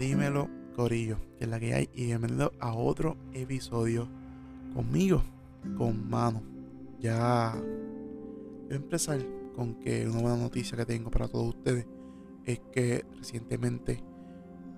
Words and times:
Dímelo, 0.00 0.48
Corillo, 0.74 1.18
que 1.36 1.44
es 1.44 1.50
la 1.50 1.60
que 1.60 1.74
hay. 1.74 1.90
Y 1.92 2.06
bienvenido 2.06 2.54
a 2.58 2.72
otro 2.72 3.18
episodio 3.34 4.08
conmigo, 4.74 5.22
con 5.76 6.08
Mano. 6.08 6.40
Ya 6.98 7.52
voy 7.54 8.72
a 8.72 8.76
empezar 8.76 9.20
con 9.54 9.74
que 9.74 10.08
una 10.08 10.22
buena 10.22 10.36
noticia 10.38 10.78
que 10.78 10.86
tengo 10.86 11.10
para 11.10 11.28
todos 11.28 11.48
ustedes 11.54 11.86
es 12.46 12.60
que 12.72 13.04
recientemente 13.18 14.02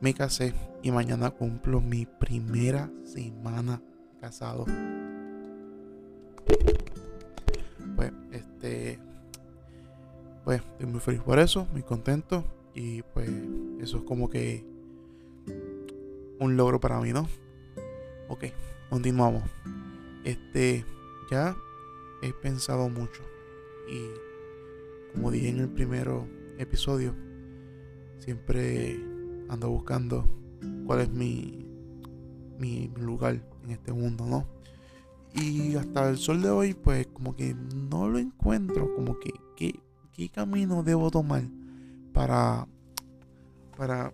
me 0.01 0.13
casé 0.13 0.55
y 0.83 0.91
mañana 0.91 1.31
cumplo 1.31 1.81
mi 1.81 2.05
primera 2.05 2.91
semana 3.05 3.81
casado. 4.21 4.67
Pues, 7.95 8.13
este. 8.33 8.99
Pues 10.43 10.63
estoy 10.63 10.87
muy 10.87 10.99
feliz 10.99 11.21
por 11.21 11.39
eso, 11.39 11.69
muy 11.71 11.85
contento. 11.85 12.45
Y 12.75 13.03
pues 13.03 13.31
eso 13.79 13.99
es 13.99 14.03
como 14.03 14.29
que 14.29 14.72
un 16.39 16.57
logro 16.57 16.81
para 16.81 17.01
mí, 17.01 17.13
¿no? 17.13 17.29
Ok, 18.29 18.45
continuamos. 18.91 19.43
Este, 20.25 20.85
ya 21.31 21.57
he 22.23 22.33
pensado 22.33 22.89
mucho 22.89 23.23
y 23.89 24.09
como 25.13 25.31
dije 25.31 25.49
en 25.49 25.59
el 25.59 25.69
primer 25.69 26.09
episodio, 26.59 27.15
siempre 28.19 28.99
ando 29.49 29.69
buscando 29.69 30.27
cuál 30.87 31.01
es 31.01 31.11
mi, 31.11 31.67
mi 32.59 32.91
lugar 32.97 33.43
en 33.65 33.71
este 33.71 33.93
mundo, 33.93 34.25
¿no? 34.27 34.47
Y 35.35 35.77
hasta 35.77 36.09
el 36.09 36.19
sol 36.19 36.43
de 36.43 36.51
hoy, 36.51 36.75
pues 36.75 37.07
como 37.07 37.35
que 37.35 37.55
no 37.55 38.09
lo 38.09 38.19
encuentro, 38.19 38.95
como 38.95 39.19
que 39.19 39.33
qué, 39.57 39.81
qué 40.13 40.29
camino 40.29 40.83
debo 40.83 41.11
tomar 41.11 41.43
para, 42.13 42.67
para 43.77 44.13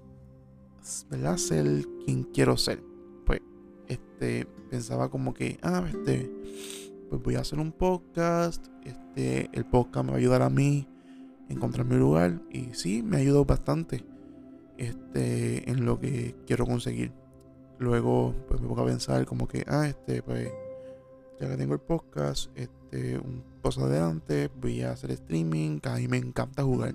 ¿verdad? 1.11 1.37
ser 1.37 1.87
quien 2.05 2.25
quiero 2.25 2.57
ser. 2.57 2.83
Pues, 3.27 3.41
este, 3.89 4.47
pensaba 4.71 5.11
como 5.11 5.35
que, 5.35 5.59
ah, 5.63 5.85
este, 5.89 6.31
pues 7.09 7.23
voy 7.23 7.35
a 7.37 7.41
hacer 7.41 7.59
un 7.59 7.73
podcast. 7.73 8.67
Este, 8.85 9.51
el 9.53 9.65
podcast 9.65 10.07
me 10.07 10.13
va 10.13 10.17
a 10.17 10.21
ayudar 10.21 10.43
a 10.43 10.51
mí 10.51 10.87
a 11.49 11.53
encontrar 11.53 11.87
mi 11.87 11.97
lugar. 11.97 12.41
Y 12.51 12.69
sí, 12.73 13.03
me 13.03 13.19
ayudó 13.19 13.45
bastante. 13.45 14.05
Este, 14.77 15.69
en 15.71 15.85
lo 15.85 15.99
que 15.99 16.37
quiero 16.47 16.67
conseguir. 16.67 17.13
Luego, 17.79 18.35
pues 18.49 18.61
me 18.61 18.69
pongo 18.69 18.83
a 18.83 18.87
pensar 18.87 19.27
como 19.27 19.47
que, 19.47 19.65
ah, 19.67 19.87
este, 19.87 20.23
pues, 20.23 20.51
ya 21.41 21.49
que 21.49 21.57
tengo 21.57 21.75
el 21.75 21.81
podcast, 21.81 22.51
este, 22.57 23.19
un 23.19 23.43
paso 23.63 23.85
adelante, 23.85 24.51
voy 24.61 24.83
a 24.83 24.93
hacer 24.93 25.11
streaming, 25.13 25.79
que 25.79 25.89
a 25.89 25.97
mí 25.97 26.09
me 26.09 26.17
encanta 26.17 26.65
jugar 26.65 26.95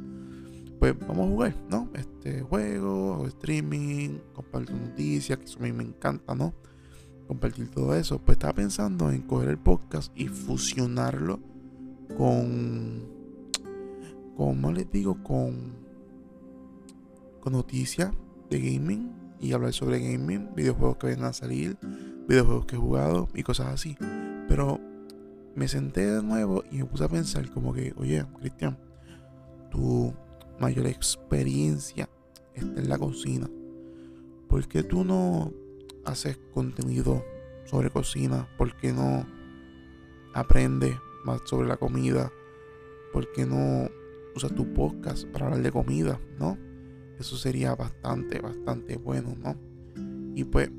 pues 0.84 1.00
vamos 1.08 1.28
a 1.28 1.32
jugar, 1.32 1.56
¿no? 1.70 1.90
Este 1.94 2.42
juego, 2.42 3.26
streaming, 3.28 4.20
compartir 4.34 4.76
noticias, 4.76 5.40
que 5.40 5.46
eso 5.46 5.60
a 5.60 5.62
mí 5.62 5.72
me 5.72 5.86
encanta, 5.86 6.36
¿no? 6.36 6.54
Compartir 7.26 7.70
todo 7.70 7.96
eso. 7.96 8.20
Pues 8.20 8.36
estaba 8.36 8.52
pensando 8.52 9.10
en 9.10 9.22
coger 9.22 9.48
el 9.48 9.58
podcast 9.58 10.12
y 10.14 10.28
fusionarlo 10.28 11.40
con, 12.18 13.02
¿cómo 14.36 14.74
les 14.74 14.92
digo? 14.92 15.24
Con, 15.24 15.72
con 17.40 17.54
noticias 17.54 18.12
de 18.50 18.60
gaming 18.60 19.10
y 19.40 19.54
hablar 19.54 19.72
sobre 19.72 20.02
gaming, 20.02 20.50
videojuegos 20.54 20.98
que 20.98 21.08
vayan 21.08 21.24
a 21.24 21.32
salir, 21.32 21.78
videojuegos 22.28 22.66
que 22.66 22.76
he 22.76 22.80
jugado 22.80 23.30
y 23.34 23.44
cosas 23.44 23.68
así. 23.68 23.96
Pero 24.50 24.82
me 25.56 25.70
senté 25.70 26.08
de 26.08 26.22
nuevo 26.22 26.66
y 26.70 26.80
me 26.80 26.86
puse 26.86 27.06
a 27.06 27.08
pensar 27.08 27.50
como 27.52 27.72
que, 27.74 27.94
oye, 27.96 28.26
Cristian, 28.42 28.78
tú 29.72 30.14
mayor 30.60 30.88
experiencia 30.88 32.10
está 32.54 32.82
en 32.82 32.90
la 32.90 32.98
cocina. 32.98 33.50
¿Por 34.48 34.68
qué 34.68 34.84
tú 34.84 35.04
no 35.04 35.52
haces 36.06 36.38
contenido 36.54 37.24
sobre 37.66 37.90
cocina? 37.90 38.48
¿Por 38.58 38.76
qué 38.78 38.94
no 38.94 39.26
aprendes 40.34 40.96
más 41.26 41.42
sobre 41.46 41.68
la 41.68 41.78
comida? 41.78 42.32
¿Por 43.12 43.32
qué 43.32 43.46
no 43.46 43.90
usas 44.36 44.54
tu 44.56 44.74
podcast 44.74 45.26
para 45.28 45.46
hablar 45.46 45.62
de 45.62 45.72
comida? 45.72 46.20
¿No? 46.40 46.58
Eso 47.20 47.38
sería 47.38 47.76
bastante, 47.76 48.40
bastante 48.40 48.98
bueno, 48.98 49.36
¿no? 49.38 49.56
Y 50.36 50.44
pues 50.44 50.70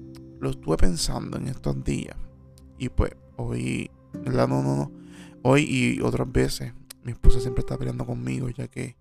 lo 0.41 0.51
estuve 0.51 0.77
pensando 0.77 1.39
en 1.39 1.49
estos 1.49 1.83
días. 1.85 2.17
Y 2.79 2.89
pues 2.89 3.13
hoy, 3.37 3.91
No, 4.13 4.47
no, 4.47 4.63
no. 4.63 4.93
Hoy 5.43 5.63
y 5.63 6.01
otras 6.01 6.31
veces 6.31 6.73
mi 7.03 7.13
esposa 7.13 7.41
siempre 7.41 7.61
está 7.61 7.77
peleando 7.77 8.07
conmigo 8.07 8.49
ya 8.49 8.67
que 8.69 8.97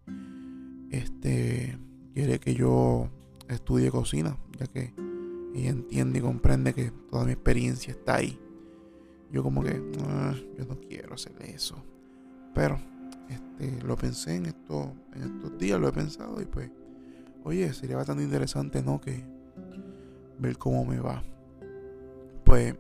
este, 0.93 1.77
quiere 2.13 2.39
que 2.39 2.53
yo 2.53 3.09
estudie 3.49 3.89
cocina, 3.89 4.37
ya 4.59 4.67
que 4.67 4.93
ella 5.55 5.69
entiende 5.69 6.19
y 6.19 6.21
comprende 6.21 6.73
que 6.73 6.91
toda 7.09 7.25
mi 7.25 7.31
experiencia 7.31 7.91
está 7.91 8.15
ahí. 8.15 8.39
Yo 9.31 9.41
como 9.41 9.63
que, 9.63 9.81
ah, 10.05 10.35
yo 10.57 10.65
no 10.65 10.79
quiero 10.79 11.15
hacer 11.15 11.33
eso. 11.41 11.75
Pero 12.53 12.79
este, 13.27 13.81
lo 13.83 13.95
pensé 13.95 14.35
en, 14.35 14.45
esto, 14.45 14.93
en 15.15 15.23
estos 15.23 15.57
días, 15.57 15.79
lo 15.79 15.87
he 15.87 15.91
pensado 15.91 16.39
y 16.39 16.45
pues, 16.45 16.69
oye, 17.43 17.73
sería 17.73 17.97
bastante 17.97 18.23
interesante, 18.23 18.83
¿no? 18.83 19.01
Que 19.01 19.23
ver 20.37 20.57
cómo 20.59 20.85
me 20.85 20.99
va. 20.99 21.23
Pues 22.43 22.75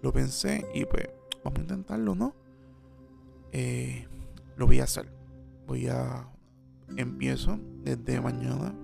lo 0.00 0.12
pensé 0.12 0.64
y 0.74 0.84
pues 0.84 1.08
vamos 1.42 1.58
a 1.58 1.62
intentarlo, 1.62 2.14
¿no? 2.14 2.34
Eh, 3.50 4.06
lo 4.56 4.68
voy 4.68 4.78
a 4.78 4.84
hacer. 4.84 5.10
Voy 5.66 5.88
a 5.88 6.31
empiezo 6.96 7.58
desde 7.82 8.20
mañana. 8.20 8.74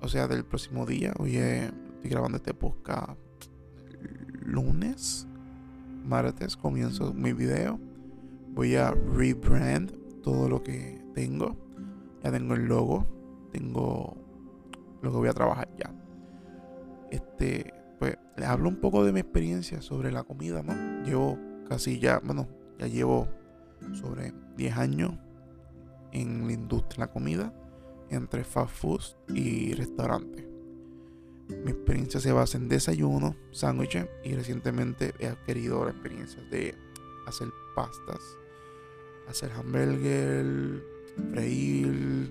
O 0.00 0.08
sea, 0.08 0.28
del 0.28 0.44
próximo 0.44 0.86
día. 0.86 1.12
Hoy 1.18 1.36
estoy 1.36 2.10
grabando 2.10 2.36
este 2.36 2.54
podcast 2.54 3.18
lunes. 4.40 5.26
Martes 6.04 6.56
comienzo 6.56 7.12
mi 7.12 7.32
video. 7.32 7.78
Voy 8.50 8.76
a 8.76 8.92
rebrand 8.92 9.92
todo 10.22 10.48
lo 10.48 10.62
que 10.62 11.02
tengo. 11.14 11.56
Ya 12.22 12.30
tengo 12.30 12.54
el 12.54 12.66
logo. 12.66 13.06
Tengo 13.52 14.16
lo 15.02 15.10
que 15.10 15.16
voy 15.16 15.28
a 15.28 15.34
trabajar 15.34 15.68
ya. 15.76 15.92
Este, 17.10 17.72
pues 17.98 18.16
les 18.36 18.46
hablo 18.46 18.68
un 18.68 18.76
poco 18.76 19.04
de 19.04 19.12
mi 19.12 19.20
experiencia 19.20 19.82
sobre 19.82 20.12
la 20.12 20.22
comida, 20.22 20.62
¿no? 20.62 21.04
Llevo 21.04 21.38
casi 21.68 21.98
ya, 21.98 22.20
bueno, 22.24 22.48
ya 22.78 22.86
llevo 22.86 23.28
sobre 23.92 24.32
10 24.56 24.76
años 24.76 25.14
en 26.12 26.46
la 26.46 26.52
industria 26.52 26.96
de 26.96 27.08
la 27.08 27.12
comida 27.12 27.54
entre 28.10 28.44
fast 28.44 28.74
food 28.74 29.02
y 29.34 29.74
restaurantes. 29.74 30.46
Mi 31.48 31.70
experiencia 31.70 32.20
se 32.20 32.32
basa 32.32 32.58
en 32.58 32.68
desayuno, 32.68 33.34
sándwiches 33.52 34.06
y 34.22 34.34
recientemente 34.34 35.14
he 35.18 35.28
adquirido 35.28 35.84
la 35.84 35.92
experiencia 35.92 36.42
de 36.50 36.74
hacer 37.26 37.48
pastas, 37.74 38.20
hacer 39.28 39.52
hamburger, 39.52 40.82
freír, 41.32 42.30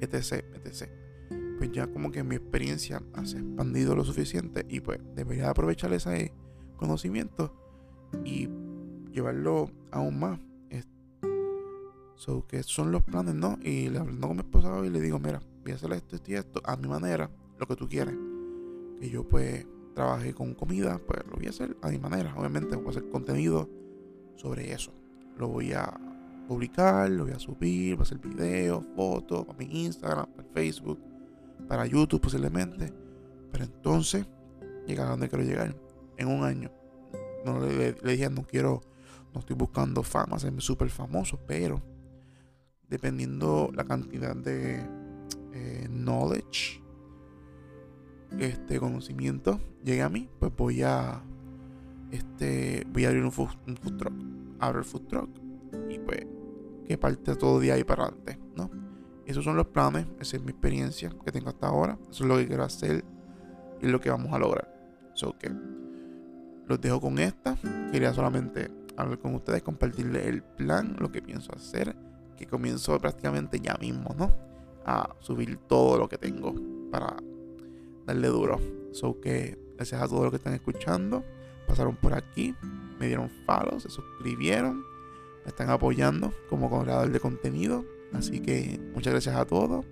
etc, 0.00 0.44
etc. 0.54 0.88
Pues 1.58 1.72
ya 1.72 1.86
como 1.88 2.10
que 2.10 2.24
mi 2.24 2.36
experiencia 2.36 3.02
se 3.24 3.36
ha 3.36 3.40
expandido 3.40 3.94
lo 3.94 4.04
suficiente 4.04 4.64
y 4.68 4.80
pues 4.80 4.98
debería 5.14 5.50
aprovechar 5.50 5.92
ese 5.92 6.32
conocimiento 6.76 7.54
y 8.24 8.48
llevarlo 9.12 9.70
aún 9.90 10.18
más 10.18 10.40
So, 12.20 12.46
que 12.46 12.62
son 12.62 12.92
los 12.92 13.02
planes, 13.02 13.34
¿no? 13.34 13.58
Y 13.62 13.88
le 13.88 13.98
hablando 13.98 14.28
con 14.28 14.36
mi 14.36 14.42
esposa 14.42 14.84
y 14.84 14.90
le 14.90 15.00
digo, 15.00 15.18
mira, 15.18 15.40
voy 15.62 15.72
a 15.72 15.76
hacer 15.76 15.90
esto, 15.94 16.16
y 16.26 16.34
esto, 16.34 16.60
a 16.66 16.76
mi 16.76 16.86
manera, 16.86 17.30
lo 17.58 17.66
que 17.66 17.76
tú 17.76 17.88
quieres. 17.88 18.14
Que 19.00 19.08
yo 19.08 19.26
pues 19.26 19.66
trabaje 19.94 20.34
con 20.34 20.52
comida, 20.52 21.00
pues 21.06 21.24
lo 21.26 21.36
voy 21.36 21.46
a 21.46 21.48
hacer 21.48 21.74
a 21.80 21.88
mi 21.88 21.98
manera. 21.98 22.34
Obviamente 22.36 22.76
voy 22.76 22.88
a 22.88 22.90
hacer 22.90 23.08
contenido 23.08 23.70
sobre 24.36 24.70
eso. 24.70 24.92
Lo 25.38 25.48
voy 25.48 25.72
a 25.72 25.98
publicar, 26.46 27.08
lo 27.08 27.24
voy 27.24 27.32
a 27.32 27.38
subir, 27.38 27.94
voy 27.94 28.02
a 28.02 28.02
hacer 28.02 28.18
videos, 28.18 28.84
fotos 28.94 29.46
para 29.46 29.58
mi 29.58 29.84
Instagram, 29.84 30.26
para 30.26 30.48
Facebook, 30.50 30.98
para 31.66 31.86
YouTube 31.86 32.20
posiblemente. 32.20 32.92
Pero 33.50 33.64
entonces, 33.64 34.26
llegar 34.86 35.06
a 35.06 35.12
donde 35.12 35.30
quiero 35.30 35.42
llegar 35.42 35.74
en 36.18 36.28
un 36.28 36.44
año. 36.44 36.70
No 37.46 37.60
le, 37.60 37.92
le 37.94 38.12
dije, 38.12 38.28
no 38.28 38.42
quiero, 38.42 38.82
no 39.32 39.40
estoy 39.40 39.56
buscando 39.56 40.02
fama, 40.02 40.38
serme 40.38 40.60
súper 40.60 40.90
famoso, 40.90 41.40
pero 41.46 41.80
dependiendo 42.90 43.70
la 43.74 43.84
cantidad 43.84 44.34
de 44.34 44.80
eh, 45.52 45.88
knowledge, 45.88 46.82
este 48.38 48.78
conocimiento 48.78 49.60
llegue 49.82 50.02
a 50.02 50.08
mí, 50.08 50.28
pues 50.38 50.52
voy 50.56 50.82
a 50.82 51.22
este 52.10 52.86
voy 52.92 53.04
a 53.04 53.08
abrir 53.08 53.24
un 53.24 53.32
food, 53.32 53.48
truck, 53.96 54.12
abrir 54.58 54.78
el 54.78 54.84
food 54.84 55.06
truck 55.06 55.30
y 55.88 55.98
pues 55.98 56.26
que 56.86 56.98
parte 56.98 57.36
todo 57.36 57.60
día 57.60 57.74
ahí 57.74 57.84
para 57.84 58.04
adelante, 58.04 58.38
¿no? 58.56 58.70
Esos 59.24 59.44
son 59.44 59.56
los 59.56 59.68
planes, 59.68 60.06
esa 60.18 60.36
es 60.36 60.42
mi 60.42 60.50
experiencia 60.50 61.10
que 61.24 61.30
tengo 61.30 61.50
hasta 61.50 61.68
ahora, 61.68 61.96
eso 62.10 62.24
es 62.24 62.28
lo 62.28 62.36
que 62.36 62.48
quiero 62.48 62.64
hacer 62.64 63.04
y 63.80 63.86
lo 63.86 64.00
que 64.00 64.10
vamos 64.10 64.32
a 64.32 64.38
lograr. 64.38 64.68
So 65.14 65.38
que 65.38 65.50
los 66.66 66.80
dejo 66.80 67.00
con 67.00 67.18
esta, 67.20 67.56
quería 67.92 68.12
solamente 68.12 68.70
hablar 68.96 69.18
con 69.18 69.34
ustedes, 69.36 69.62
compartirles 69.62 70.26
el 70.26 70.42
plan, 70.42 70.96
lo 70.98 71.12
que 71.12 71.22
pienso 71.22 71.54
hacer 71.54 71.94
que 72.40 72.46
comienzo 72.46 72.98
prácticamente 72.98 73.60
ya 73.60 73.76
mismo, 73.78 74.14
¿no? 74.18 74.32
A 74.86 75.14
subir 75.20 75.58
todo 75.68 75.98
lo 75.98 76.08
que 76.08 76.16
tengo. 76.16 76.54
para 76.90 77.16
darle 78.06 78.28
duro. 78.28 78.58
So 78.92 79.20
que 79.20 79.56
gracias 79.76 80.02
a 80.02 80.08
todos 80.08 80.22
los 80.22 80.30
que 80.30 80.38
están 80.38 80.54
escuchando, 80.54 81.22
pasaron 81.68 81.94
por 81.96 82.14
aquí, 82.14 82.54
me 82.98 83.06
dieron 83.06 83.30
follow, 83.46 83.78
se 83.78 83.88
suscribieron, 83.88 84.78
me 85.44 85.48
están 85.48 85.70
apoyando 85.70 86.32
como 86.48 86.68
creador 86.82 87.12
de 87.12 87.20
contenido. 87.20 87.84
Así 88.12 88.40
que 88.40 88.80
muchas 88.94 89.12
gracias 89.12 89.36
a 89.36 89.44
todos 89.44 89.86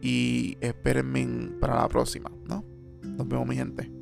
y 0.00 0.56
espérenme 0.60 1.52
para 1.60 1.82
la 1.82 1.88
próxima, 1.88 2.32
¿no? 2.48 2.64
Nos 3.02 3.28
vemos 3.28 3.46
mi 3.46 3.54
gente. 3.54 3.93